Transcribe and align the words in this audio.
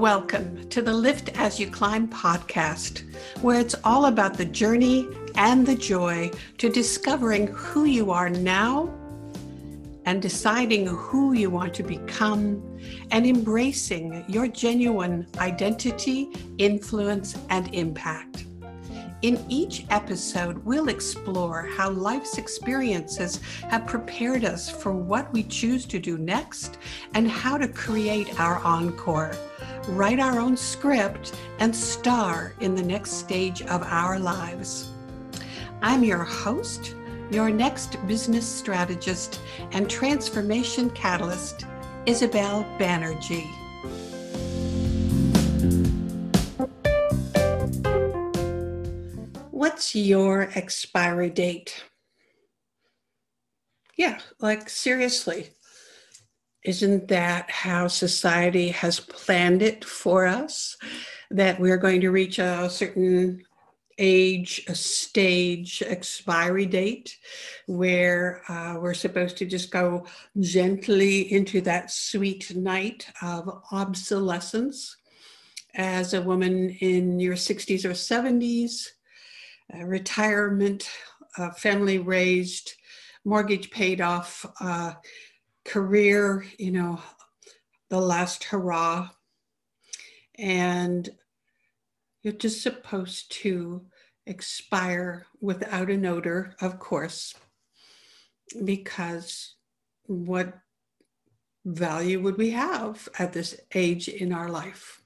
Welcome 0.00 0.66
to 0.70 0.80
the 0.80 0.94
Lift 0.94 1.28
As 1.38 1.60
You 1.60 1.70
Climb 1.70 2.08
podcast, 2.08 3.02
where 3.42 3.60
it's 3.60 3.74
all 3.84 4.06
about 4.06 4.32
the 4.32 4.46
journey 4.46 5.06
and 5.34 5.66
the 5.66 5.74
joy 5.74 6.30
to 6.56 6.70
discovering 6.70 7.48
who 7.48 7.84
you 7.84 8.10
are 8.10 8.30
now 8.30 8.88
and 10.06 10.22
deciding 10.22 10.86
who 10.86 11.34
you 11.34 11.50
want 11.50 11.74
to 11.74 11.82
become 11.82 12.80
and 13.10 13.26
embracing 13.26 14.24
your 14.26 14.48
genuine 14.48 15.26
identity, 15.36 16.30
influence, 16.56 17.36
and 17.50 17.74
impact. 17.74 18.46
In 19.20 19.44
each 19.50 19.84
episode, 19.90 20.64
we'll 20.64 20.88
explore 20.88 21.68
how 21.76 21.90
life's 21.90 22.38
experiences 22.38 23.38
have 23.68 23.86
prepared 23.86 24.46
us 24.46 24.70
for 24.70 24.92
what 24.92 25.30
we 25.34 25.42
choose 25.42 25.84
to 25.84 25.98
do 25.98 26.16
next 26.16 26.78
and 27.12 27.30
how 27.30 27.58
to 27.58 27.68
create 27.68 28.40
our 28.40 28.60
encore, 28.64 29.32
write 29.88 30.20
our 30.20 30.38
own 30.38 30.56
script, 30.56 31.34
and 31.58 31.74
star 31.74 32.54
in 32.60 32.74
the 32.74 32.82
next 32.82 33.12
stage 33.12 33.62
of 33.62 33.82
our 33.82 34.18
lives. 34.18 34.90
I'm 35.82 36.04
your 36.04 36.24
host, 36.24 36.94
your 37.30 37.50
next 37.50 37.96
business 38.06 38.46
strategist 38.46 39.40
and 39.72 39.88
transformation 39.88 40.90
catalyst, 40.90 41.64
Isabel 42.06 42.64
Banerjee. 42.78 43.50
What's 49.50 49.94
your 49.94 50.50
expiry 50.54 51.30
date? 51.30 51.84
Yeah, 53.96 54.18
like 54.40 54.70
seriously. 54.70 55.50
Isn't 56.64 57.08
that 57.08 57.50
how 57.50 57.88
society 57.88 58.68
has 58.68 59.00
planned 59.00 59.62
it 59.62 59.84
for 59.84 60.26
us? 60.26 60.76
That 61.30 61.58
we're 61.58 61.78
going 61.78 62.00
to 62.02 62.10
reach 62.10 62.38
a 62.38 62.68
certain 62.68 63.44
age, 63.98 64.64
a 64.68 64.74
stage 64.74 65.82
expiry 65.86 66.66
date 66.66 67.16
where 67.66 68.42
uh, 68.48 68.78
we're 68.80 68.94
supposed 68.94 69.36
to 69.38 69.46
just 69.46 69.70
go 69.70 70.06
gently 70.40 71.32
into 71.32 71.60
that 71.60 71.90
sweet 71.90 72.54
night 72.56 73.06
of 73.22 73.62
obsolescence 73.72 74.96
as 75.74 76.14
a 76.14 76.22
woman 76.22 76.70
in 76.80 77.20
your 77.20 77.36
60s 77.36 77.84
or 77.84 77.90
70s 77.90 78.88
uh, 79.74 79.84
retirement, 79.84 80.90
uh, 81.38 81.50
family 81.52 81.98
raised, 81.98 82.72
mortgage 83.24 83.70
paid 83.70 84.00
off, 84.00 84.44
uh, 84.60 84.92
career, 85.70 86.44
you 86.58 86.72
know, 86.72 87.00
the 87.90 88.00
last 88.00 88.42
hurrah. 88.44 89.08
And 90.36 91.08
you're 92.22 92.32
just 92.32 92.62
supposed 92.62 93.30
to 93.42 93.86
expire 94.26 95.26
without 95.40 95.90
an 95.90 96.04
odor, 96.04 96.56
of 96.60 96.78
course, 96.80 97.34
because 98.64 99.54
what 100.06 100.58
value 101.64 102.20
would 102.20 102.36
we 102.36 102.50
have 102.50 103.08
at 103.18 103.32
this 103.32 103.60
age 103.74 104.08
in 104.08 104.32
our 104.32 104.48
life? 104.48 105.00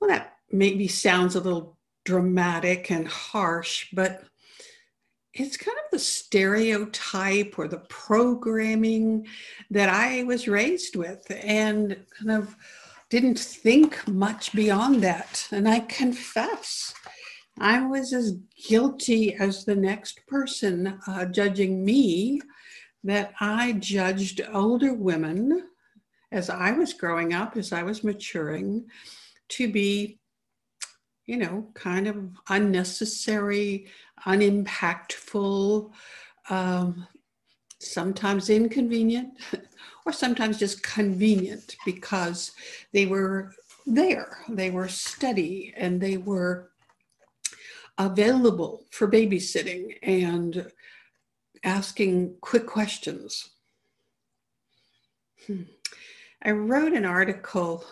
Well, 0.00 0.10
that 0.10 0.34
maybe 0.50 0.88
sounds 0.88 1.36
a 1.36 1.40
little 1.40 1.78
dramatic 2.04 2.90
and 2.90 3.06
harsh, 3.06 3.88
but 3.92 4.24
it's 5.38 5.56
kind 5.56 5.76
of 5.76 5.90
the 5.92 5.98
stereotype 5.98 7.58
or 7.58 7.68
the 7.68 7.82
programming 7.88 9.26
that 9.70 9.88
I 9.88 10.22
was 10.24 10.48
raised 10.48 10.96
with 10.96 11.24
and 11.42 11.96
kind 12.18 12.30
of 12.30 12.56
didn't 13.10 13.38
think 13.38 14.06
much 14.08 14.52
beyond 14.52 15.02
that. 15.02 15.46
And 15.52 15.68
I 15.68 15.80
confess, 15.80 16.94
I 17.58 17.86
was 17.86 18.12
as 18.12 18.38
guilty 18.68 19.34
as 19.34 19.64
the 19.64 19.76
next 19.76 20.26
person 20.26 20.98
uh, 21.06 21.26
judging 21.26 21.84
me 21.84 22.40
that 23.04 23.34
I 23.40 23.72
judged 23.72 24.40
older 24.52 24.94
women 24.94 25.68
as 26.32 26.50
I 26.50 26.72
was 26.72 26.92
growing 26.92 27.34
up, 27.34 27.56
as 27.56 27.72
I 27.72 27.82
was 27.82 28.02
maturing, 28.02 28.86
to 29.50 29.70
be 29.70 30.18
you 31.26 31.36
know, 31.36 31.66
kind 31.74 32.06
of 32.06 32.30
unnecessary, 32.48 33.88
unimpactful, 34.24 35.92
um, 36.48 37.06
sometimes 37.80 38.48
inconvenient, 38.48 39.34
or 40.06 40.12
sometimes 40.12 40.58
just 40.58 40.82
convenient 40.82 41.76
because 41.84 42.52
they 42.92 43.06
were 43.06 43.52
there, 43.86 44.38
they 44.48 44.70
were 44.70 44.88
steady, 44.88 45.74
and 45.76 46.00
they 46.00 46.16
were 46.16 46.70
available 47.98 48.84
for 48.90 49.10
babysitting 49.10 49.96
and 50.02 50.70
asking 51.64 52.36
quick 52.40 52.66
questions. 52.66 53.50
Hmm. 55.46 55.62
I 56.42 56.50
wrote 56.50 56.92
an 56.92 57.04
article 57.04 57.84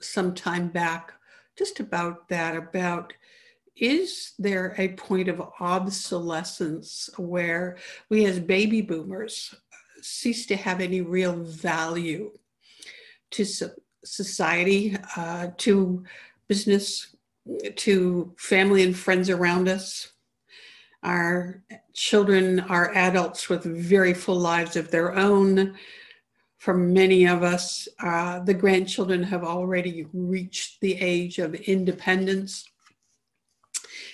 some 0.00 0.34
time 0.34 0.68
back 0.68 1.12
just 1.60 1.78
about 1.78 2.26
that 2.30 2.56
about 2.56 3.12
is 3.76 4.32
there 4.38 4.74
a 4.78 4.88
point 4.94 5.28
of 5.28 5.42
obsolescence 5.60 7.10
where 7.18 7.76
we 8.08 8.24
as 8.24 8.40
baby 8.40 8.80
boomers 8.80 9.54
cease 10.00 10.46
to 10.46 10.56
have 10.56 10.80
any 10.80 11.02
real 11.02 11.34
value 11.34 12.30
to 13.32 13.44
society, 14.02 14.96
uh, 15.18 15.48
to 15.58 16.02
business, 16.48 17.14
to 17.76 18.34
family 18.38 18.82
and 18.82 18.96
friends 18.96 19.28
around 19.28 19.68
us? 19.68 20.12
Our 21.02 21.62
children 21.92 22.60
are 22.60 22.94
adults 22.94 23.50
with 23.50 23.64
very 23.64 24.14
full 24.14 24.40
lives 24.40 24.76
of 24.76 24.90
their 24.90 25.14
own 25.14 25.76
for 26.60 26.74
many 26.74 27.26
of 27.26 27.42
us, 27.42 27.88
uh, 28.00 28.38
the 28.40 28.52
grandchildren 28.52 29.22
have 29.22 29.44
already 29.44 30.06
reached 30.12 30.78
the 30.82 30.94
age 31.00 31.38
of 31.38 31.54
independence. 31.54 32.66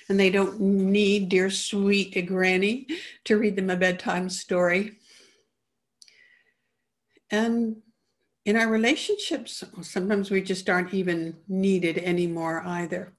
And 0.09 0.19
they 0.19 0.31
don't 0.31 0.61
need 0.61 1.29
dear 1.29 1.51
sweet 1.51 2.25
granny 2.29 2.87
to 3.25 3.37
read 3.37 3.57
them 3.57 3.69
a 3.69 3.75
bedtime 3.75 4.31
story. 4.31 4.93
And 7.33 7.79
in 8.45 8.55
our 8.55 8.69
relationships, 8.69 9.65
sometimes 9.83 10.31
we 10.31 10.41
just 10.41 10.71
aren't 10.71 10.95
even 10.95 11.37
needed 11.49 11.99
anymore 11.99 12.63
either. 12.65 13.13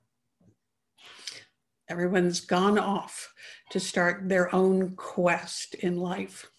Everyone's 1.90 2.40
gone 2.40 2.80
off 2.80 3.34
to 3.72 3.80
start 3.82 4.30
their 4.30 4.56
own 4.56 4.96
quest 4.96 5.74
in 5.76 5.98
life. 5.98 6.50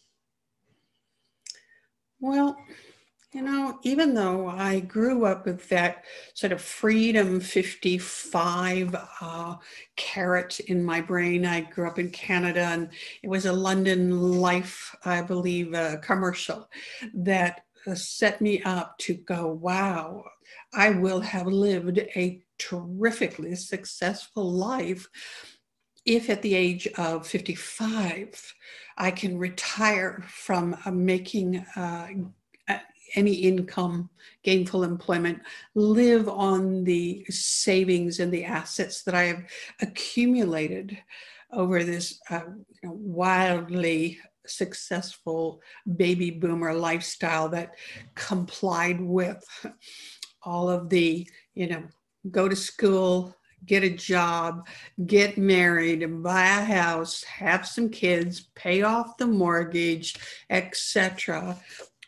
Well, 2.21 2.57
you 3.33 3.43
know, 3.43 3.79
even 3.83 4.15
though 4.15 4.49
I 4.49 4.81
grew 4.81 5.27
up 5.27 5.45
with 5.45 5.69
that 5.69 6.05
sort 6.35 6.53
of 6.53 6.63
freedom 6.63 7.41
55 7.41 8.97
uh, 9.21 9.57
carrot 9.97 10.61
in 10.61 10.83
my 10.83 11.01
brain, 11.01 11.45
I 11.45 11.61
grew 11.61 11.87
up 11.87 11.99
in 11.99 12.11
Canada 12.11 12.61
and 12.63 12.89
it 13.23 13.29
was 13.29 13.47
a 13.47 13.53
London 13.53 14.41
Life, 14.41 14.97
I 15.05 15.21
believe, 15.23 15.75
uh, 15.75 15.99
commercial 15.99 16.69
that 17.15 17.61
uh, 17.87 17.95
set 17.95 18.41
me 18.41 18.63
up 18.63 18.97
to 18.99 19.15
go, 19.15 19.47
wow, 19.47 20.25
I 20.75 20.91
will 20.91 21.21
have 21.21 21.47
lived 21.47 21.99
a 21.99 22.43
terrifically 22.59 23.55
successful 23.55 24.51
life 24.51 25.07
if 26.09 26.31
at 26.31 26.41
the 26.41 26.55
age 26.55 26.89
of 26.97 27.27
55 27.27 28.55
I 28.97 29.11
can 29.11 29.39
retire 29.39 30.25
from 30.27 30.77
uh, 30.85 30.91
making 30.91 31.59
uh, 31.77 32.09
any 33.15 33.35
income, 33.35 34.11
gainful 34.43 34.85
employment, 34.85 35.41
live 35.75 36.29
on 36.29 36.85
the 36.85 37.25
savings 37.29 38.21
and 38.21 38.33
the 38.33 38.45
assets 38.45 39.03
that 39.03 39.15
I 39.15 39.25
have 39.25 39.45
accumulated 39.81 40.99
over 41.53 41.85
this 41.85 42.21
uh, 42.31 42.41
wildly 42.83 44.19
successful 44.47 45.61
baby 45.97 46.31
boomer 46.31 46.75
lifestyle 46.75 47.49
that 47.51 47.75
complied 48.15 49.01
with 49.01 49.45
all 50.43 50.71
of 50.71 50.89
the, 50.89 51.29
you 51.55 51.69
know, 51.69 51.85
go 52.31 52.49
to 52.49 52.57
school, 52.57 53.35
get 53.67 53.85
a 53.85 53.91
job, 53.91 54.67
get 55.07 55.39
married, 55.39 56.23
buy 56.23 56.45
a 56.45 56.65
house, 56.65 57.23
have 57.25 57.67
some 57.67 57.91
kids, 57.91 58.49
pay 58.55 58.83
off 58.83 59.17
the 59.19 59.27
mortgage, 59.27 60.17
etc. 60.51 61.57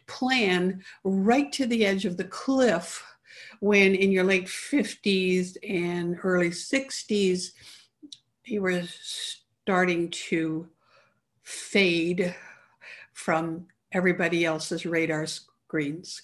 Plan 0.07 0.83
right 1.05 1.53
to 1.53 1.67
the 1.67 1.85
edge 1.85 2.05
of 2.05 2.17
the 2.17 2.25
cliff 2.25 3.05
when 3.61 3.95
in 3.95 4.11
your 4.11 4.25
late 4.25 4.47
50s 4.47 5.57
and 5.69 6.19
early 6.23 6.51
60s 6.51 7.53
you 8.47 8.63
were 8.63 8.83
starting 9.03 10.09
to 10.11 10.67
fade 11.43 12.35
from 13.13 13.67
everybody 13.93 14.45
else's 14.45 14.87
radar 14.87 15.27
screens. 15.27 16.23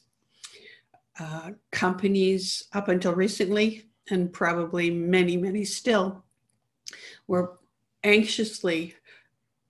uh, 1.19 1.51
companies 1.73 2.65
up 2.73 2.89
until 2.89 3.15
recently, 3.15 3.85
and 4.11 4.33
probably 4.33 4.91
many, 4.91 5.37
many 5.37 5.65
still, 5.65 6.25
were 7.27 7.59
anxiously 8.05 8.95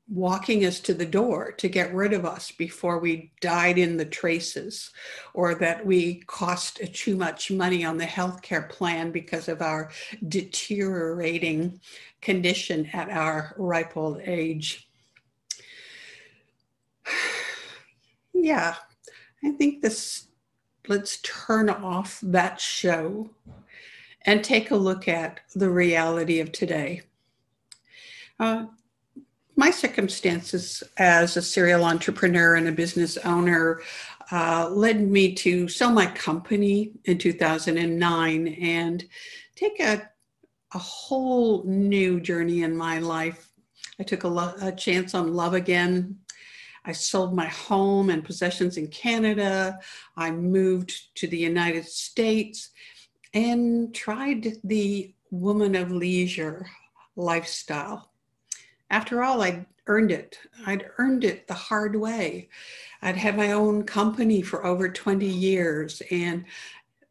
walking 0.08 0.64
us 0.64 0.78
to 0.78 0.94
the 0.94 1.06
door 1.06 1.50
to 1.50 1.68
get 1.68 1.92
rid 1.92 2.12
of 2.12 2.24
us 2.24 2.52
before 2.52 2.98
we 2.98 3.32
died 3.40 3.76
in 3.76 3.96
the 3.96 4.04
traces 4.04 4.90
or 5.34 5.54
that 5.56 5.84
we 5.84 6.22
cost 6.26 6.80
too 6.94 7.16
much 7.16 7.50
money 7.50 7.84
on 7.84 7.96
the 7.96 8.04
healthcare 8.04 8.68
plan 8.68 9.10
because 9.10 9.48
of 9.48 9.60
our 9.60 9.90
deteriorating 10.28 11.80
condition 12.20 12.86
at 12.92 13.10
our 13.10 13.54
ripe 13.58 13.96
old 13.96 14.20
age. 14.24 14.88
Yeah, 18.38 18.74
I 19.42 19.52
think 19.52 19.80
this, 19.80 20.26
let's 20.88 21.20
turn 21.22 21.70
off 21.70 22.20
that 22.22 22.60
show 22.60 23.30
and 24.26 24.42
take 24.42 24.72
a 24.72 24.76
look 24.76 25.06
at 25.08 25.40
the 25.54 25.70
reality 25.70 26.40
of 26.40 26.52
today. 26.52 27.02
Uh, 28.38 28.66
my 29.54 29.70
circumstances 29.70 30.82
as 30.98 31.36
a 31.36 31.42
serial 31.42 31.84
entrepreneur 31.84 32.56
and 32.56 32.68
a 32.68 32.72
business 32.72 33.16
owner 33.18 33.80
uh, 34.30 34.68
led 34.68 35.08
me 35.08 35.32
to 35.32 35.68
sell 35.68 35.92
my 35.92 36.06
company 36.06 36.92
in 37.04 37.16
2009 37.16 38.48
and 38.48 39.04
take 39.54 39.80
a, 39.80 40.10
a 40.74 40.78
whole 40.78 41.62
new 41.64 42.20
journey 42.20 42.62
in 42.62 42.76
my 42.76 42.98
life. 42.98 43.50
I 43.98 44.02
took 44.02 44.24
a, 44.24 44.28
lo- 44.28 44.54
a 44.60 44.72
chance 44.72 45.14
on 45.14 45.32
love 45.32 45.54
again. 45.54 46.18
I 46.84 46.92
sold 46.92 47.34
my 47.34 47.46
home 47.46 48.10
and 48.10 48.24
possessions 48.24 48.76
in 48.76 48.88
Canada. 48.88 49.78
I 50.16 50.32
moved 50.32 51.14
to 51.16 51.26
the 51.26 51.38
United 51.38 51.86
States 51.86 52.70
and 53.36 53.94
tried 53.94 54.56
the 54.64 55.12
woman 55.30 55.74
of 55.74 55.92
leisure 55.92 56.66
lifestyle. 57.16 58.10
After 58.88 59.22
all, 59.22 59.42
I'd 59.42 59.66
earned 59.86 60.10
it. 60.10 60.38
I'd 60.64 60.86
earned 60.96 61.22
it 61.22 61.46
the 61.46 61.52
hard 61.52 61.96
way. 61.96 62.48
I'd 63.02 63.18
had 63.18 63.36
my 63.36 63.52
own 63.52 63.84
company 63.84 64.40
for 64.40 64.64
over 64.64 64.88
20 64.88 65.26
years, 65.26 66.00
and 66.10 66.46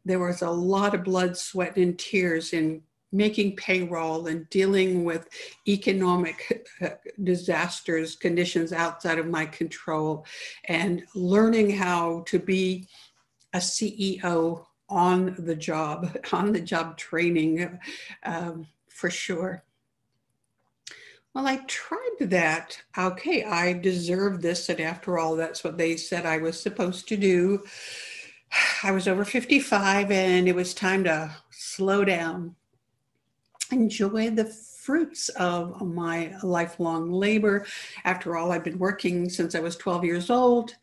there 0.04 0.18
was 0.18 0.42
a 0.42 0.50
lot 0.50 0.96
of 0.96 1.04
blood, 1.04 1.36
sweat, 1.36 1.76
and 1.76 1.96
tears 1.96 2.52
in 2.52 2.82
making 3.12 3.54
payroll 3.54 4.26
and 4.26 4.50
dealing 4.50 5.04
with 5.04 5.28
economic 5.68 6.66
uh, 6.82 6.88
disasters, 7.22 8.16
conditions 8.16 8.72
outside 8.72 9.20
of 9.20 9.28
my 9.28 9.46
control, 9.46 10.26
and 10.64 11.04
learning 11.14 11.70
how 11.70 12.24
to 12.26 12.40
be 12.40 12.88
a 13.54 13.58
CEO 13.58 14.66
on 14.88 15.34
the 15.38 15.56
job, 15.56 16.16
on 16.32 16.52
the 16.52 16.60
job 16.60 16.96
training 16.96 17.78
um, 18.24 18.66
for 18.88 19.10
sure. 19.10 19.62
Well, 21.34 21.46
I 21.46 21.56
tried 21.66 22.16
that. 22.20 22.80
Okay, 22.96 23.44
I 23.44 23.74
deserve 23.74 24.40
this. 24.40 24.70
And 24.70 24.80
after 24.80 25.18
all, 25.18 25.36
that's 25.36 25.62
what 25.62 25.76
they 25.76 25.96
said 25.98 26.24
I 26.24 26.38
was 26.38 26.58
supposed 26.58 27.08
to 27.08 27.16
do. 27.16 27.62
I 28.82 28.92
was 28.92 29.06
over 29.06 29.22
55 29.24 30.10
and 30.10 30.48
it 30.48 30.54
was 30.54 30.72
time 30.72 31.04
to 31.04 31.30
slow 31.50 32.04
down, 32.04 32.56
enjoy 33.70 34.30
the 34.30 34.46
fruits 34.46 35.28
of 35.30 35.82
my 35.82 36.32
lifelong 36.42 37.10
labor. 37.10 37.66
After 38.04 38.36
all, 38.36 38.50
I've 38.50 38.64
been 38.64 38.78
working 38.78 39.28
since 39.28 39.54
I 39.54 39.60
was 39.60 39.76
12 39.76 40.04
years 40.04 40.30
old 40.30 40.74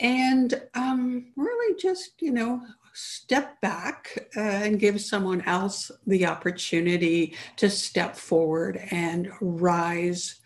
and 0.00 0.60
um, 0.74 1.26
really 1.36 1.76
just, 1.78 2.20
you 2.20 2.32
know, 2.32 2.60
step 2.94 3.60
back 3.60 4.28
uh, 4.36 4.40
and 4.40 4.80
give 4.80 5.00
someone 5.00 5.42
else 5.42 5.90
the 6.06 6.24
opportunity 6.26 7.36
to 7.56 7.68
step 7.68 8.16
forward 8.16 8.80
and 8.90 9.30
rise 9.40 10.40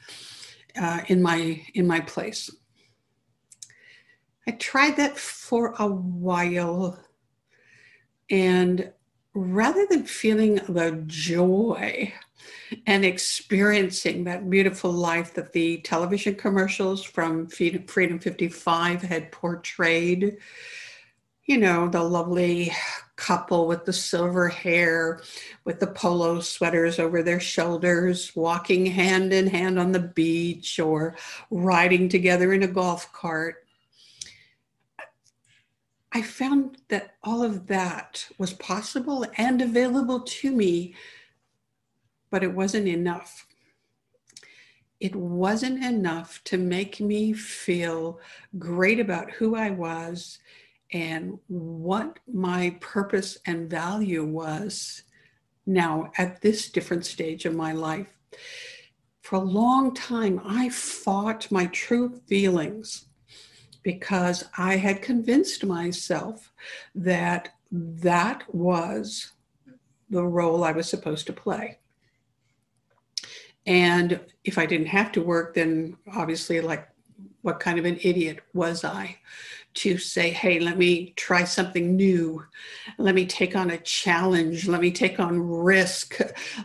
uh, 0.81 1.01
in 1.09 1.23
my 1.23 1.63
in 1.75 1.87
my 1.87 2.01
place. 2.01 2.51
I 4.47 4.53
tried 4.53 4.97
that 4.97 5.19
for 5.19 5.75
a 5.79 5.87
while, 5.87 6.99
and 8.31 8.93
rather 9.35 9.87
than 9.87 10.05
feeling 10.05 10.55
the 10.69 11.03
joy 11.07 12.13
and 12.87 13.05
experiencing 13.05 14.25
that 14.25 14.49
beautiful 14.49 14.91
life 14.91 15.35
that 15.35 15.53
the 15.53 15.79
television 15.79 16.35
commercials 16.35 17.03
from 17.03 17.47
Freedom 17.47 18.19
55 18.19 19.03
had 19.03 19.33
portrayed, 19.33 20.39
you 21.49 21.57
know, 21.57 21.89
the 21.89 22.03
lovely 22.03 22.71
couple 23.17 23.67
with 23.67 23.87
the 23.87 23.93
silver 23.93 24.49
hair, 24.49 25.23
with 25.65 25.81
the 25.81 25.87
polo 25.87 26.41
sweaters 26.41 26.99
over 26.99 27.23
their 27.23 27.41
shoulders, 27.41 28.37
walking 28.37 28.85
hand 28.85 29.33
in 29.33 29.47
hand 29.47 29.79
on 29.79 29.91
the 29.91 29.99
beach 29.99 30.79
or 30.79 31.17
riding 31.51 32.07
together 32.07 32.53
in 32.53 32.63
a 32.63 32.69
golf 32.69 33.11
cart. 33.15 33.65
I 36.13 36.21
found 36.21 36.77
that 36.89 37.15
all 37.25 37.43
of 37.43 37.67
that 37.69 38.29
was 38.37 38.53
possible 38.53 39.25
and 39.39 39.63
available 39.63 40.21
to 40.21 40.53
me, 40.53 40.95
but 42.31 42.45
it 42.45 42.53
wasn't 42.53 42.89
enough. 42.89 43.47
It 45.01 45.17
wasn't 45.17 45.83
enough 45.83 46.43
to 46.45 46.59
make 46.59 47.01
me 47.01 47.33
feel 47.33 48.21
great 48.59 49.01
about 49.01 49.31
who 49.31 49.57
I 49.57 49.71
was 49.71 50.41
and 50.93 51.39
what 51.49 52.19
my 52.33 52.77
purpose 52.81 53.39
and 53.47 53.69
value 53.69 54.25
was 54.25 55.03
now 55.67 56.11
at 56.17 56.41
this 56.41 56.71
different 56.71 57.05
stage 57.05 57.45
of 57.45 57.55
my 57.55 57.73
life. 57.73 58.09
For 59.21 59.37
a 59.37 59.41
long 59.41 59.95
time, 59.95 60.41
I 60.45 60.71
fought 60.71 61.51
my 61.51 61.67
true 61.67 62.21
feelings 62.27 63.07
because 63.83 64.45
I 64.57 64.77
had 64.77 65.03
convinced 65.03 65.65
myself 65.65 66.51
that 66.95 67.51
that 67.71 68.43
was 68.55 69.33
the 70.09 70.25
role 70.25 70.65
I 70.65 70.73
was 70.73 70.89
supposed 70.89 71.27
to 71.27 71.33
play. 71.35 71.79
And 73.67 74.21
if 74.45 74.57
I 74.57 74.65
didn't 74.65 74.87
have 74.87 75.13
to 75.13 75.23
work, 75.23 75.55
then 75.55 75.99
obviously, 76.15 76.63
like, 76.63 76.89
what 77.43 77.61
kind 77.61 77.79
of 77.79 77.85
an 77.85 77.99
idiot 78.03 78.41
was 78.55 78.85
I? 78.85 79.19
To 79.75 79.99
say, 79.99 80.31
hey, 80.31 80.59
let 80.59 80.77
me 80.77 81.13
try 81.17 81.45
something 81.45 81.95
new. 81.95 82.45
Let 82.99 83.15
me 83.15 83.27
take 83.27 83.55
on 83.55 83.71
a 83.71 83.79
challenge. 83.79 84.67
Let 84.67 84.81
me 84.81 84.91
take 84.91 85.21
on 85.21 85.41
risk. 85.41 86.19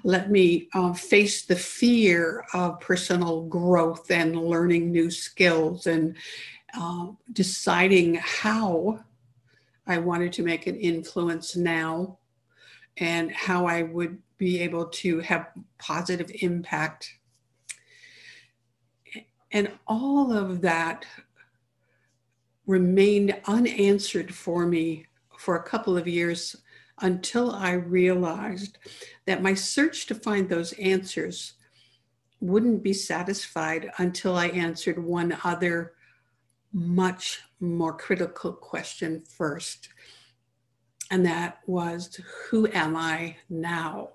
Let 0.04 0.32
me 0.32 0.68
uh, 0.74 0.94
face 0.94 1.46
the 1.46 1.56
fear 1.56 2.44
of 2.54 2.80
personal 2.80 3.44
growth 3.44 4.10
and 4.10 4.36
learning 4.36 4.92
new 4.92 5.12
skills 5.12 5.86
and 5.86 6.16
uh, 6.76 7.08
deciding 7.32 8.16
how 8.16 9.00
I 9.86 10.00
wanted 10.00 10.34
to 10.34 10.44
make 10.44 10.66
an 10.66 10.78
influence 10.78 11.56
now 11.56 12.18
and 12.98 13.32
how 13.32 13.66
I 13.66 13.84
would 13.84 14.18
be 14.38 14.60
able 14.60 14.88
to 14.88 15.20
have 15.20 15.50
positive 15.78 16.32
impact. 16.42 17.14
And 19.52 19.72
all 19.88 20.36
of 20.36 20.62
that 20.62 21.06
remained 22.66 23.40
unanswered 23.46 24.34
for 24.34 24.66
me 24.66 25.06
for 25.38 25.56
a 25.56 25.64
couple 25.64 25.98
of 25.98 26.08
years 26.08 26.56
until 27.02 27.52
I 27.52 27.72
realized 27.72 28.78
that 29.26 29.42
my 29.42 29.54
search 29.54 30.06
to 30.08 30.16
find 30.16 30.48
those 30.48 30.74
answers 30.74 31.54
wouldn't 32.40 32.84
be 32.84 32.94
satisfied 32.94 33.92
until 33.98 34.36
I 34.36 34.48
answered 34.48 35.04
one 35.04 35.38
other, 35.44 35.94
much 36.72 37.42
more 37.60 37.94
critical 37.94 38.54
question 38.54 39.24
first. 39.26 39.90
And 41.10 41.26
that 41.26 41.60
was, 41.68 42.20
Who 42.50 42.68
am 42.72 42.96
I 42.96 43.38
now? 43.50 44.10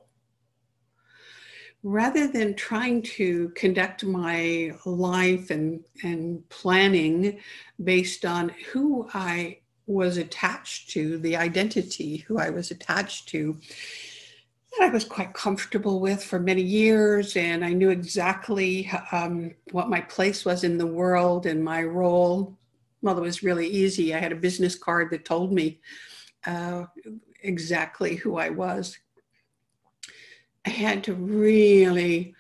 Rather 1.83 2.27
than 2.27 2.55
trying 2.55 3.03
to 3.03 3.51
conduct 3.51 4.05
my 4.05 4.73
life 4.85 5.51
and, 5.51 5.85
and 6.03 6.47
planning 6.49 7.39
based 7.83 8.25
on 8.25 8.49
who 8.73 9.09
I 9.15 9.59
was 9.87 10.17
attached 10.17 10.91
to, 10.91 11.19
the 11.19 11.37
identity 11.37 12.19
who 12.19 12.39
I 12.39 12.51
was 12.51 12.71
attached 12.71 13.29
to, 13.31 13.57
that 14.73 14.87
I 14.87 14.91
was 14.91 15.05
quite 15.05 15.33
comfortable 15.33 16.01
with 16.01 16.23
for 16.23 16.39
many 16.39 16.63
years. 16.63 17.37
And 17.37 17.65
I 17.65 17.73
knew 17.73 17.91
exactly 17.91 18.91
um, 19.13 19.55
what 19.71 19.89
my 19.89 20.01
place 20.03 20.45
was 20.45 20.65
in 20.65 20.79
the 20.79 20.87
world 20.87 21.47
and 21.47 21.65
my 21.65 21.85
role. 21.85 22.59
Well, 23.01 23.17
it 23.17 23.23
was 23.23 23.45
really 23.45 23.69
easy. 23.69 24.15
I 24.15 24.19
had 24.19 24.33
a 24.33 24.37
business 24.37 24.75
card 24.75 25.11
that 25.11 25.25
told 25.25 25.53
me 25.53 25.81
uh, 26.45 26.85
exactly 27.43 28.17
who 28.17 28.37
I 28.37 28.51
was 28.51 28.99
I 30.69 30.71
had 30.71 31.03
to 31.05 31.15
really 31.15 32.35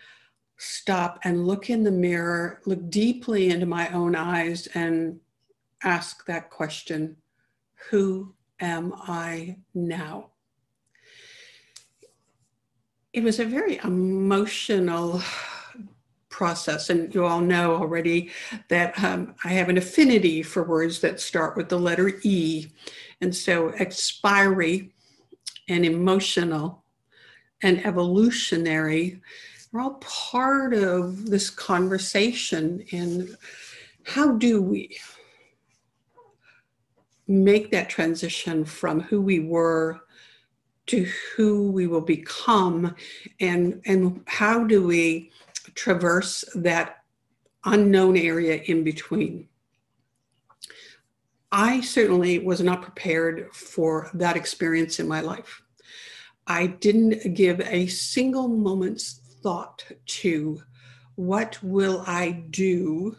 stop 0.59 1.19
and 1.25 1.47
look 1.47 1.71
in 1.71 1.83
the 1.83 1.91
mirror, 1.91 2.61
look 2.67 2.91
deeply 2.91 3.49
into 3.49 3.65
my 3.65 3.89
own 3.89 4.15
eyes, 4.15 4.69
and 4.75 5.19
ask 5.83 6.27
that 6.27 6.51
question 6.51 7.17
Who 7.89 8.35
am 8.61 8.93
I 8.95 9.57
now? 9.73 10.27
It 13.15 13.25
was 13.25 13.41
a 13.41 13.47
very 13.47 13.81
emotional 13.83 15.23
process. 16.29 16.91
And 16.91 17.15
you 17.15 17.25
all 17.25 17.41
know 17.41 17.77
already 17.77 18.31
that 18.69 19.03
um, 19.03 19.37
I 19.43 19.49
have 19.49 19.71
an 19.71 19.79
affinity 19.79 20.43
for 20.43 20.65
words 20.65 21.01
that 21.01 21.19
start 21.19 21.57
with 21.57 21.71
the 21.71 21.79
letter 21.79 22.21
E. 22.25 22.67
And 23.23 23.35
so 23.35 23.71
expiry 23.71 24.93
and 25.67 25.87
emotional 25.87 26.85
and 27.63 27.85
evolutionary 27.85 29.21
are 29.73 29.81
all 29.81 29.95
part 29.95 30.75
of 30.75 31.27
this 31.27 31.51
conversation. 31.51 32.85
And 32.93 33.37
how 34.05 34.33
do 34.33 34.63
we 34.63 34.99
make 37.27 37.71
that 37.71 37.91
transition 37.91 38.65
from 38.65 39.01
who 39.01 39.21
we 39.21 39.41
were 39.41 40.01
to 40.87 41.07
who 41.37 41.71
we 41.71 41.87
will 41.87 42.01
become? 42.01 42.95
And 43.41 43.83
and 43.85 44.23
how 44.27 44.65
do 44.65 44.87
we 44.87 45.31
traverse 45.75 46.45
that 46.55 47.05
unknown 47.65 48.17
area 48.17 48.63
in 48.65 48.85
between? 48.85 49.49
I 51.51 51.81
certainly 51.81 52.39
was 52.39 52.61
not 52.61 52.83
prepared 52.83 53.55
for 53.55 54.11
that 54.15 54.37
experience 54.37 54.99
in 55.01 55.09
my 55.09 55.21
life 55.21 55.63
i 56.49 56.67
didn't 56.67 57.35
give 57.35 57.61
a 57.61 57.87
single 57.87 58.49
moment's 58.49 59.21
thought 59.43 59.85
to 60.07 60.61
what 61.15 61.63
will 61.63 62.03
i 62.07 62.31
do 62.51 63.17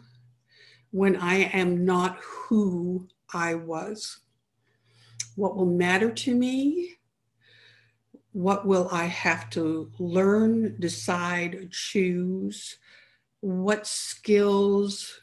when 0.92 1.16
i 1.16 1.36
am 1.36 1.86
not 1.86 2.18
who 2.20 3.08
I 3.34 3.56
was. 3.56 4.20
What 5.36 5.56
will 5.56 5.66
matter 5.66 6.12
to 6.12 6.36
me? 6.36 6.98
What 8.32 8.66
will 8.66 8.90
I 8.92 9.06
have 9.06 9.50
to 9.52 9.92
learn, 10.00 10.80
decide, 10.80 11.72
choose? 11.72 12.78
What 13.42 13.88
skills 13.88 15.20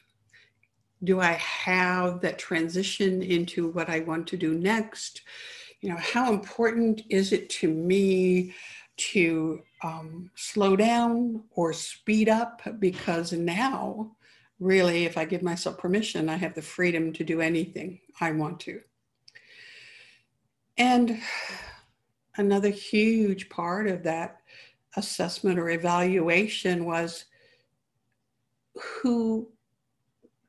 do 1.04 1.20
I 1.20 1.32
have 1.32 2.20
that 2.22 2.38
transition 2.38 3.22
into 3.22 3.68
what 3.68 3.88
I 3.88 4.00
want 4.00 4.26
to 4.28 4.36
do 4.36 4.54
next? 4.54 5.22
You 5.86 5.92
know, 5.92 6.00
how 6.00 6.32
important 6.32 7.02
is 7.10 7.32
it 7.32 7.48
to 7.60 7.68
me 7.68 8.52
to 9.12 9.62
um, 9.84 10.32
slow 10.34 10.74
down 10.74 11.44
or 11.52 11.72
speed 11.72 12.28
up? 12.28 12.60
Because 12.80 13.32
now 13.32 14.16
really, 14.58 15.04
if 15.04 15.16
I 15.16 15.24
give 15.24 15.44
myself 15.44 15.78
permission, 15.78 16.28
I 16.28 16.38
have 16.38 16.54
the 16.56 16.60
freedom 16.60 17.12
to 17.12 17.22
do 17.22 17.40
anything 17.40 18.00
I 18.20 18.32
want 18.32 18.58
to. 18.62 18.80
And 20.76 21.20
another 22.36 22.70
huge 22.70 23.48
part 23.48 23.86
of 23.86 24.02
that 24.02 24.38
assessment 24.96 25.56
or 25.56 25.70
evaluation 25.70 26.84
was 26.84 27.26
who 28.74 29.52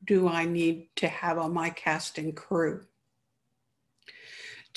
do 0.04 0.26
I 0.26 0.46
need 0.46 0.88
to 0.96 1.06
have 1.06 1.38
on 1.38 1.54
my 1.54 1.70
casting 1.70 2.32
crew 2.32 2.84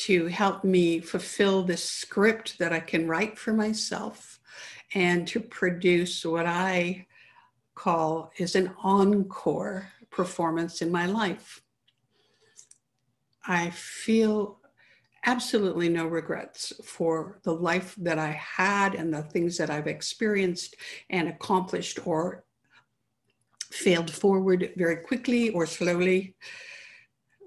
to 0.06 0.28
help 0.28 0.64
me 0.64 1.00
fulfill 1.00 1.64
this 1.64 1.84
script 1.84 2.58
that 2.60 2.74
I 2.74 2.80
can 2.80 3.08
write 3.08 3.38
for 3.38 3.54
myself 3.54 4.40
and 4.94 5.28
to 5.28 5.40
produce 5.40 6.26
what 6.26 6.46
I 6.46 7.06
call 7.76 8.32
is 8.38 8.56
an 8.56 8.74
encore 8.84 9.92
performance 10.10 10.82
in 10.82 10.92
my 10.92 11.06
life. 11.06 11.62
I 13.46 13.70
feel 13.72 14.60
absolutely 15.26 15.90
no 15.90 16.08
regrets 16.08 16.74
for 16.84 17.40
the 17.44 17.54
life 17.54 17.96
that 18.00 18.18
I 18.18 18.32
had 18.32 18.96
and 18.96 19.14
the 19.14 19.22
things 19.22 19.58
that 19.58 19.70
I've 19.70 19.88
experienced 19.88 20.76
and 21.10 21.28
accomplished 21.28 22.06
or 22.08 22.44
failed 23.72 24.12
forward 24.12 24.74
very 24.76 24.98
quickly 24.98 25.52
or 25.52 25.66
slowly. 25.66 26.36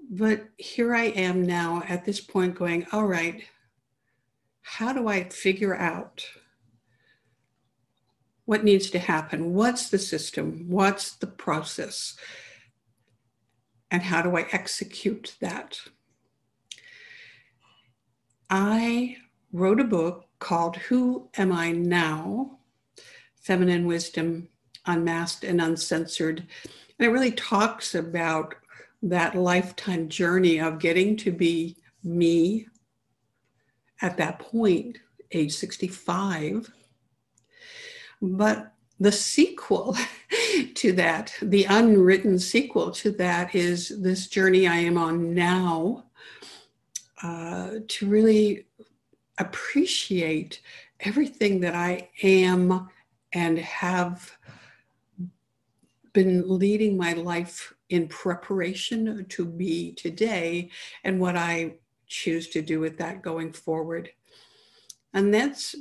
But 0.09 0.49
here 0.57 0.93
I 0.93 1.05
am 1.05 1.43
now 1.43 1.83
at 1.87 2.05
this 2.05 2.21
point 2.21 2.55
going, 2.55 2.85
all 2.91 3.05
right, 3.05 3.43
how 4.61 4.93
do 4.93 5.07
I 5.07 5.29
figure 5.29 5.75
out 5.75 6.25
what 8.45 8.63
needs 8.63 8.89
to 8.91 8.99
happen? 8.99 9.53
What's 9.53 9.89
the 9.89 9.97
system? 9.97 10.65
What's 10.67 11.15
the 11.15 11.27
process? 11.27 12.15
And 13.89 14.01
how 14.01 14.21
do 14.21 14.35
I 14.37 14.47
execute 14.51 15.35
that? 15.41 15.79
I 18.49 19.17
wrote 19.51 19.79
a 19.79 19.85
book 19.85 20.27
called 20.39 20.77
Who 20.77 21.29
Am 21.37 21.51
I 21.51 21.71
Now? 21.71 22.59
Feminine 23.41 23.85
Wisdom 23.85 24.49
Unmasked 24.85 25.43
and 25.43 25.61
Uncensored. 25.61 26.39
And 26.39 27.07
it 27.07 27.11
really 27.11 27.31
talks 27.31 27.95
about 27.95 28.55
that 29.03 29.35
lifetime 29.35 30.09
journey 30.09 30.59
of 30.59 30.79
getting 30.79 31.15
to 31.17 31.31
be 31.31 31.77
me 32.03 32.67
at 34.01 34.17
that 34.17 34.39
point, 34.39 34.97
age 35.31 35.53
65, 35.53 36.69
but 38.21 38.73
the 38.99 39.11
sequel 39.11 39.95
to 40.75 40.91
that, 40.93 41.33
the 41.41 41.65
unwritten 41.65 42.39
sequel 42.39 42.91
to 42.91 43.11
that, 43.11 43.53
is 43.55 44.01
this 44.01 44.27
journey 44.27 44.67
I 44.67 44.77
am 44.77 44.97
on 44.97 45.33
now 45.33 46.05
uh, 47.21 47.71
to 47.87 48.07
really 48.07 48.65
appreciate 49.37 50.61
everything 51.01 51.59
that 51.59 51.75
I 51.75 52.09
am 52.23 52.89
and 53.33 53.59
have 53.59 54.37
been 56.13 56.43
leading 56.47 56.95
my 56.97 57.13
life 57.13 57.74
in 57.89 58.07
preparation 58.07 59.25
to 59.29 59.45
be 59.45 59.93
today 59.93 60.69
and 61.03 61.19
what 61.19 61.35
I 61.35 61.75
choose 62.07 62.49
to 62.49 62.61
do 62.61 62.79
with 62.79 62.97
that 62.97 63.21
going 63.21 63.51
forward. 63.53 64.09
And 65.13 65.33
that's 65.33 65.75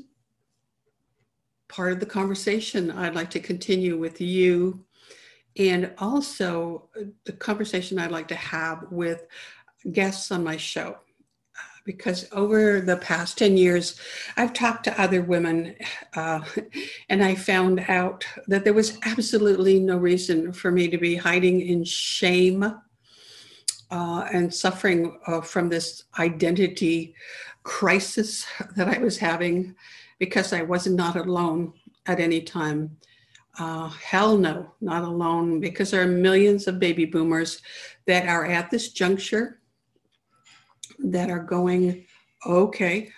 part 1.68 1.92
of 1.92 2.00
the 2.00 2.06
conversation 2.06 2.90
I'd 2.90 3.14
like 3.14 3.30
to 3.30 3.40
continue 3.40 3.98
with 3.98 4.20
you, 4.20 4.84
and 5.56 5.92
also 5.98 6.88
uh, 6.98 7.04
the 7.24 7.32
conversation 7.32 7.98
I'd 7.98 8.12
like 8.12 8.28
to 8.28 8.34
have 8.34 8.86
with 8.90 9.26
guests 9.90 10.30
on 10.30 10.44
my 10.44 10.56
show. 10.56 10.98
Because 11.84 12.26
over 12.32 12.80
the 12.80 12.96
past 12.96 13.36
10 13.38 13.58
years, 13.58 14.00
I've 14.36 14.54
talked 14.54 14.84
to 14.84 15.00
other 15.00 15.20
women 15.20 15.76
uh, 16.14 16.40
and 17.08 17.22
I 17.22 17.34
found 17.34 17.84
out 17.88 18.24
that 18.48 18.64
there 18.64 18.72
was 18.72 18.98
absolutely 19.04 19.80
no 19.80 19.98
reason 19.98 20.52
for 20.52 20.70
me 20.70 20.88
to 20.88 20.96
be 20.96 21.14
hiding 21.14 21.60
in 21.60 21.84
shame 21.84 22.62
uh, 23.90 24.28
and 24.32 24.52
suffering 24.52 25.18
uh, 25.26 25.40
from 25.40 25.68
this 25.68 26.04
identity 26.18 27.14
crisis 27.62 28.46
that 28.76 28.88
I 28.88 28.98
was 28.98 29.18
having 29.18 29.74
because 30.18 30.52
I 30.52 30.62
was 30.62 30.86
not 30.86 31.16
alone 31.16 31.72
at 32.06 32.20
any 32.20 32.40
time. 32.40 32.96
Uh, 33.58 33.88
hell 33.88 34.36
no, 34.36 34.72
not 34.80 35.04
alone, 35.04 35.60
because 35.60 35.90
there 35.90 36.02
are 36.02 36.06
millions 36.06 36.66
of 36.66 36.80
baby 36.80 37.04
boomers 37.04 37.62
that 38.06 38.26
are 38.26 38.46
at 38.46 38.70
this 38.70 38.90
juncture 38.90 39.60
that 40.98 41.30
are 41.30 41.42
going, 41.42 42.06
okay, 42.46 43.10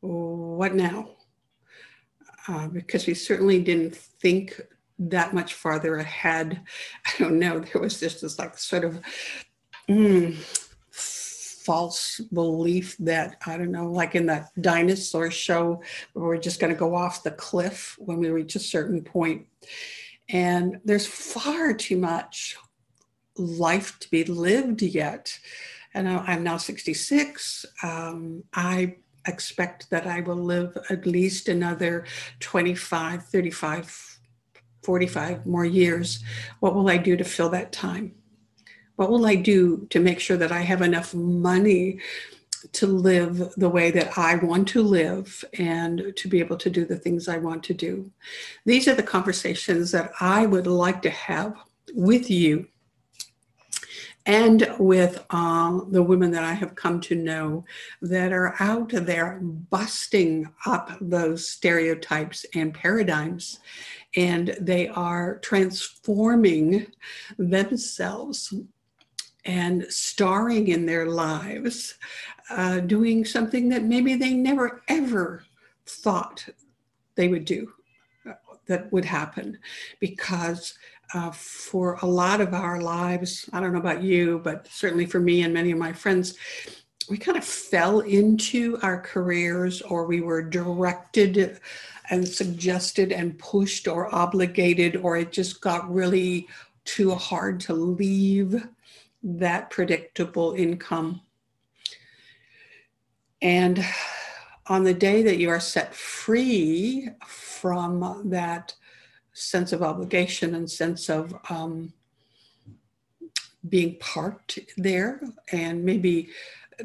what 0.00 0.74
now? 0.74 1.10
Uh, 2.46 2.68
because 2.68 3.06
we 3.06 3.14
certainly 3.14 3.62
didn't 3.62 3.94
think 3.94 4.60
that 4.98 5.34
much 5.34 5.54
farther 5.54 5.96
ahead. 5.96 6.62
I 7.06 7.10
don't 7.18 7.38
know, 7.38 7.60
there 7.60 7.82
was 7.82 8.00
just 8.00 8.22
this 8.22 8.38
like 8.38 8.58
sort 8.58 8.84
of 8.84 9.00
mm, 9.88 10.36
false 11.68 12.20
belief 12.32 12.96
that 12.98 13.36
I 13.46 13.58
don't 13.58 13.72
know, 13.72 13.90
like 13.90 14.14
in 14.14 14.26
that 14.26 14.48
dinosaur 14.60 15.30
show, 15.30 15.82
we're 16.14 16.38
just 16.38 16.60
going 16.60 16.72
to 16.72 16.78
go 16.78 16.94
off 16.94 17.22
the 17.22 17.30
cliff 17.30 17.94
when 17.98 18.18
we 18.18 18.30
reach 18.30 18.56
a 18.56 18.60
certain 18.60 19.02
point. 19.02 19.46
And 20.30 20.80
there's 20.84 21.06
far 21.06 21.74
too 21.74 21.98
much 21.98 22.56
life 23.36 23.98
to 24.00 24.10
be 24.10 24.24
lived 24.24 24.82
yet. 24.82 25.38
And 25.94 26.08
I'm 26.08 26.42
now 26.42 26.56
66. 26.56 27.66
Um, 27.82 28.44
I 28.54 28.96
expect 29.26 29.90
that 29.90 30.06
I 30.06 30.20
will 30.20 30.36
live 30.36 30.76
at 30.90 31.06
least 31.06 31.48
another 31.48 32.04
25, 32.40 33.24
35, 33.24 34.18
45 34.82 35.46
more 35.46 35.64
years. 35.64 36.22
What 36.60 36.74
will 36.74 36.88
I 36.88 36.96
do 36.98 37.16
to 37.16 37.24
fill 37.24 37.48
that 37.50 37.72
time? 37.72 38.14
what 38.98 39.10
will 39.10 39.26
I 39.26 39.36
do 39.36 39.86
to 39.90 40.00
make 40.00 40.18
sure 40.18 40.36
that 40.36 40.50
I 40.50 40.62
have 40.62 40.82
enough 40.82 41.14
money 41.14 42.00
to 42.72 42.88
live 42.88 43.54
the 43.56 43.68
way 43.68 43.92
that 43.92 44.18
I 44.18 44.34
want 44.34 44.66
to 44.68 44.82
live 44.82 45.44
and 45.56 46.12
to 46.16 46.28
be 46.28 46.40
able 46.40 46.56
to 46.56 46.68
do 46.68 46.84
the 46.84 46.96
things 46.96 47.28
I 47.28 47.38
want 47.38 47.62
to 47.64 47.74
do? 47.74 48.10
These 48.64 48.88
are 48.88 48.96
the 48.96 49.04
conversations 49.04 49.92
that 49.92 50.10
I 50.20 50.46
would 50.46 50.66
like 50.66 51.00
to 51.02 51.10
have 51.10 51.54
with 51.94 52.28
you. 52.28 52.66
And 54.28 54.70
with 54.78 55.24
uh, 55.30 55.80
the 55.88 56.02
women 56.02 56.30
that 56.32 56.44
I 56.44 56.52
have 56.52 56.74
come 56.74 57.00
to 57.00 57.14
know 57.14 57.64
that 58.02 58.30
are 58.30 58.54
out 58.60 58.90
there 58.90 59.40
busting 59.40 60.52
up 60.66 60.90
those 61.00 61.48
stereotypes 61.48 62.44
and 62.54 62.74
paradigms. 62.74 63.58
And 64.16 64.54
they 64.60 64.88
are 64.88 65.38
transforming 65.38 66.88
themselves 67.38 68.52
and 69.46 69.86
starring 69.88 70.68
in 70.68 70.84
their 70.84 71.06
lives, 71.06 71.94
uh, 72.50 72.80
doing 72.80 73.24
something 73.24 73.70
that 73.70 73.84
maybe 73.84 74.14
they 74.14 74.34
never 74.34 74.82
ever 74.88 75.44
thought 75.86 76.46
they 77.14 77.28
would 77.28 77.46
do, 77.46 77.72
uh, 78.28 78.34
that 78.66 78.92
would 78.92 79.06
happen, 79.06 79.58
because 80.00 80.74
uh, 81.14 81.30
for 81.30 81.94
a 82.02 82.06
lot 82.06 82.40
of 82.40 82.54
our 82.54 82.80
lives, 82.80 83.48
I 83.52 83.60
don't 83.60 83.72
know 83.72 83.78
about 83.78 84.02
you, 84.02 84.40
but 84.44 84.66
certainly 84.68 85.06
for 85.06 85.20
me 85.20 85.42
and 85.42 85.54
many 85.54 85.70
of 85.70 85.78
my 85.78 85.92
friends, 85.92 86.34
we 87.08 87.16
kind 87.16 87.38
of 87.38 87.44
fell 87.44 88.00
into 88.00 88.78
our 88.82 89.00
careers 89.00 89.80
or 89.82 90.04
we 90.04 90.20
were 90.20 90.42
directed 90.42 91.60
and 92.10 92.26
suggested 92.26 93.12
and 93.12 93.38
pushed 93.38 93.88
or 93.88 94.14
obligated, 94.14 94.96
or 94.96 95.16
it 95.16 95.32
just 95.32 95.60
got 95.60 95.92
really 95.92 96.48
too 96.84 97.14
hard 97.14 97.60
to 97.60 97.74
leave 97.74 98.66
that 99.22 99.70
predictable 99.70 100.54
income. 100.54 101.20
And 103.40 103.84
on 104.66 104.84
the 104.84 104.94
day 104.94 105.22
that 105.22 105.38
you 105.38 105.48
are 105.50 105.60
set 105.60 105.94
free 105.94 107.08
from 107.26 108.30
that 108.30 108.74
sense 109.38 109.72
of 109.72 109.82
obligation 109.82 110.54
and 110.54 110.70
sense 110.70 111.08
of 111.08 111.34
um, 111.50 111.92
being 113.68 113.96
parked 113.98 114.58
there 114.76 115.20
and 115.52 115.84
maybe 115.84 116.28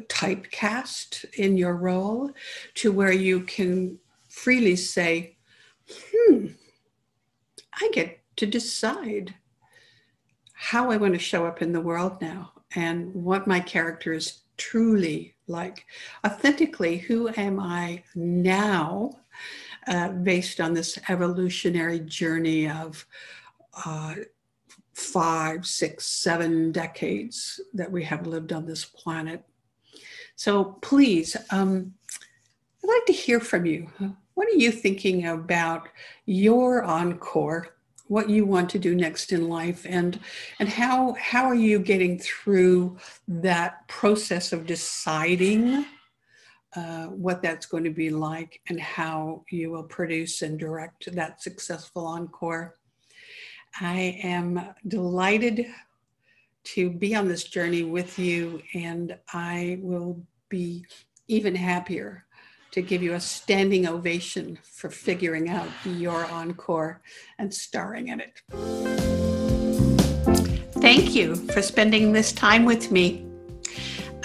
typecast 0.08 1.24
in 1.34 1.56
your 1.56 1.76
role 1.76 2.30
to 2.74 2.92
where 2.92 3.12
you 3.12 3.40
can 3.40 3.98
freely 4.28 4.76
say, 4.76 5.36
hmm, 5.88 6.46
I 7.80 7.90
get 7.92 8.20
to 8.36 8.46
decide 8.46 9.34
how 10.52 10.90
I 10.90 10.96
want 10.96 11.14
to 11.14 11.18
show 11.20 11.46
up 11.46 11.62
in 11.62 11.72
the 11.72 11.80
world 11.80 12.20
now 12.20 12.52
and 12.74 13.14
what 13.14 13.46
my 13.46 13.60
character 13.60 14.12
is 14.12 14.40
truly 14.56 15.34
like. 15.46 15.84
Authentically, 16.26 16.98
who 16.98 17.28
am 17.36 17.60
I 17.60 18.02
now 18.14 19.18
uh, 19.86 20.08
based 20.08 20.60
on 20.60 20.74
this 20.74 20.98
evolutionary 21.08 22.00
journey 22.00 22.68
of 22.68 23.06
uh, 23.84 24.14
five, 24.94 25.66
six, 25.66 26.06
seven 26.06 26.72
decades 26.72 27.60
that 27.72 27.90
we 27.90 28.04
have 28.04 28.26
lived 28.26 28.52
on 28.52 28.66
this 28.66 28.84
planet. 28.84 29.44
So 30.36 30.64
please, 30.82 31.36
um, 31.50 31.94
I'd 32.82 32.88
like 32.88 33.06
to 33.06 33.12
hear 33.12 33.40
from 33.40 33.66
you. 33.66 33.88
What 34.34 34.48
are 34.48 34.56
you 34.56 34.72
thinking 34.72 35.26
about 35.26 35.88
your 36.26 36.84
encore? 36.84 37.68
What 38.08 38.28
you 38.28 38.44
want 38.44 38.68
to 38.70 38.78
do 38.78 38.94
next 38.94 39.32
in 39.32 39.48
life, 39.48 39.86
and 39.88 40.20
and 40.58 40.68
how 40.68 41.14
how 41.14 41.44
are 41.44 41.54
you 41.54 41.78
getting 41.78 42.18
through 42.18 42.98
that 43.26 43.88
process 43.88 44.52
of 44.52 44.66
deciding 44.66 45.86
uh, 46.76 47.06
what 47.06 47.42
that's 47.42 47.66
going 47.66 47.84
to 47.84 47.90
be 47.90 48.10
like 48.10 48.60
and 48.68 48.80
how 48.80 49.44
you 49.50 49.70
will 49.70 49.84
produce 49.84 50.42
and 50.42 50.58
direct 50.58 51.12
that 51.14 51.42
successful 51.42 52.06
encore. 52.06 52.74
I 53.80 54.18
am 54.22 54.74
delighted 54.88 55.66
to 56.64 56.90
be 56.90 57.14
on 57.14 57.28
this 57.28 57.44
journey 57.44 57.82
with 57.82 58.18
you, 58.18 58.62
and 58.72 59.16
I 59.32 59.78
will 59.82 60.22
be 60.48 60.84
even 61.28 61.54
happier 61.54 62.24
to 62.72 62.82
give 62.82 63.02
you 63.02 63.14
a 63.14 63.20
standing 63.20 63.86
ovation 63.86 64.58
for 64.62 64.90
figuring 64.90 65.48
out 65.48 65.68
your 65.84 66.24
encore 66.26 67.02
and 67.38 67.52
starring 67.52 68.08
in 68.08 68.20
it. 68.20 68.42
Thank 70.80 71.14
you 71.14 71.36
for 71.36 71.62
spending 71.62 72.12
this 72.12 72.32
time 72.32 72.64
with 72.64 72.90
me. 72.90 73.26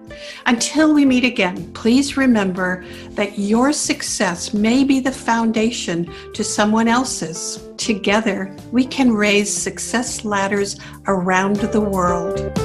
Until 0.46 0.94
we 0.94 1.04
meet 1.04 1.24
again, 1.24 1.70
please 1.74 2.16
remember 2.16 2.86
that 3.10 3.38
your 3.38 3.70
success 3.74 4.54
may 4.54 4.82
be 4.82 5.00
the 5.00 5.12
foundation 5.12 6.10
to 6.32 6.42
someone 6.42 6.88
else's. 6.88 7.68
Together, 7.76 8.56
we 8.70 8.86
can 8.86 9.12
raise 9.12 9.54
success 9.54 10.24
ladders 10.24 10.80
around 11.06 11.56
the 11.56 11.82
world. 11.82 12.61